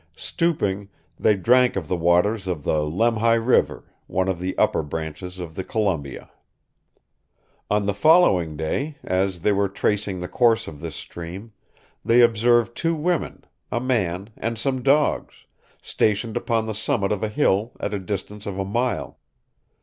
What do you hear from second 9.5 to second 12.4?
were tracing the course of this stream, they